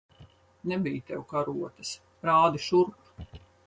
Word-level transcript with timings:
Nebij 0.69 0.97
tev 1.11 1.21
karotes. 1.33 1.95
Rādi 2.31 2.67
šurp! 2.69 3.43